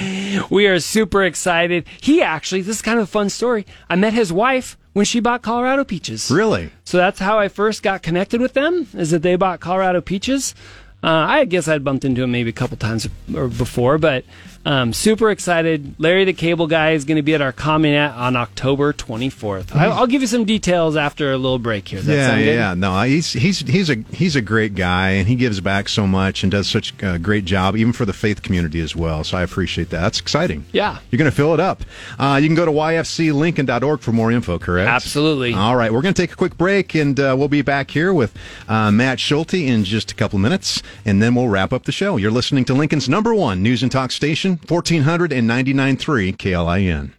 [0.49, 1.85] We are super excited.
[2.01, 3.65] He actually, this is kind of a fun story.
[3.89, 6.31] I met his wife when she bought Colorado peaches.
[6.31, 6.71] Really?
[6.85, 10.55] So that's how I first got connected with them, is that they bought Colorado peaches.
[11.03, 14.25] Uh, I guess I'd bumped into him maybe a couple times or before, but
[14.65, 15.95] um, super excited.
[15.99, 19.75] Larry the Cable Guy is going to be at our Common At on October 24th.
[19.75, 21.99] I, I'll give you some details after a little break here.
[22.01, 22.73] Yeah, yeah, yeah.
[22.73, 26.43] No, he's he's he's a he's a great guy, and he gives back so much
[26.43, 29.23] and does such a great job, even for the faith community as well.
[29.23, 30.01] So I appreciate that.
[30.01, 30.65] That's exciting.
[30.71, 30.99] Yeah.
[31.11, 31.83] You're going to fill it up.
[32.17, 34.57] Uh, you can go to yfclincoln.org for more info.
[34.59, 34.89] Correct?
[34.89, 35.53] Absolutely.
[35.53, 38.13] All right, we're going to take a quick break, and uh, we'll be back here
[38.13, 38.35] with
[38.67, 42.17] uh, Matt Schulte in just a couple minutes, and then we'll wrap up the show.
[42.17, 47.11] You're listening to Lincoln's number one news and talk station, 1499.3 KLIN.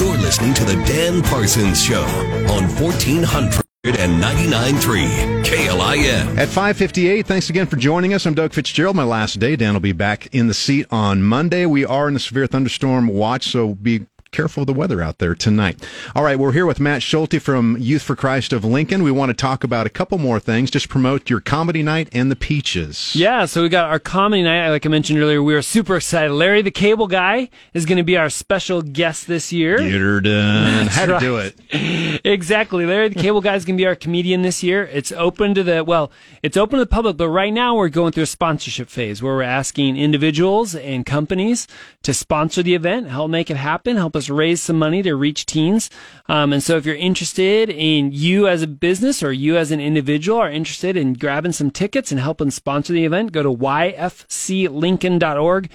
[0.00, 6.38] You're listening to the Dan Parsons Show on 1499.3 KLIN.
[6.38, 8.26] At 5:58, thanks again for joining us.
[8.26, 8.96] I'm Doug Fitzgerald.
[8.96, 9.54] My last day.
[9.56, 11.66] Dan will be back in the seat on Monday.
[11.66, 14.06] We are in the severe thunderstorm watch, so be
[14.36, 15.82] careful of the weather out there tonight.
[16.14, 19.02] All right, we're here with Matt Schulte from Youth for Christ of Lincoln.
[19.02, 20.70] We want to talk about a couple more things.
[20.70, 23.16] Just promote your comedy night and the Peaches.
[23.16, 24.68] Yeah, so we got our comedy night.
[24.68, 26.32] Like I mentioned earlier, we are super excited.
[26.32, 29.78] Larry the Cable Guy is going to be our special guest this year.
[29.78, 30.88] Get her done.
[30.88, 31.56] How to do it.
[32.26, 32.84] Exactly.
[32.84, 34.84] Larry the Cable Guy is going to be our comedian this year.
[34.92, 36.10] It's open to the, well,
[36.42, 39.34] it's open to the public, but right now we're going through a sponsorship phase where
[39.34, 41.68] we're asking individuals and companies
[42.02, 45.46] to sponsor the event, help make it happen, help us raise some money to reach
[45.46, 45.90] teens.
[46.28, 49.80] Um, and so if you're interested in you as a business or you as an
[49.80, 55.70] individual are interested in grabbing some tickets and helping sponsor the event, go to yfclincoln.org.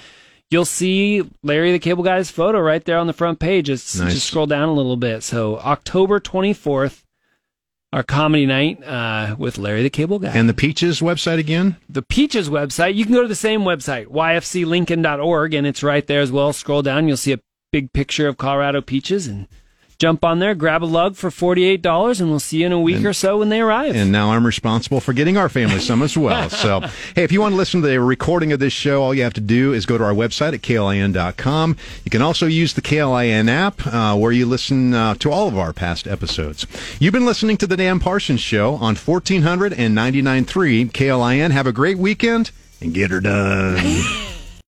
[0.50, 3.68] You'll see Larry the Cable Guy's photo right there on the front page.
[3.68, 4.14] Just, Nice.
[4.14, 5.24] just scroll down a little bit.
[5.24, 7.04] So October 24th,
[7.94, 10.32] our comedy night uh, with Larry the Cable Guy.
[10.34, 11.78] And the Peaches website again?
[11.90, 16.20] the Peaches website, you can go to the same website, yfclincoln.org, and it's right there
[16.22, 16.52] as well.
[16.54, 17.40] Scroll down, you'll see a
[17.72, 19.48] big picture of Colorado peaches and
[19.98, 23.06] jump on there, grab a lug for $48, and we'll see you in a week
[23.06, 23.96] or so when they arrive.
[23.96, 26.50] And now I'm responsible for getting our family some as well.
[26.62, 26.82] So,
[27.16, 29.34] hey, if you want to listen to the recording of this show, all you have
[29.36, 31.78] to do is go to our website at klin.com.
[32.04, 35.58] You can also use the KLIN app uh, where you listen uh, to all of
[35.58, 36.68] our past episodes.
[37.00, 41.52] You've been listening to The Dan Parsons Show on 1499.3 KLIN.
[41.52, 42.52] Have a great weekend
[42.82, 44.28] and get her done.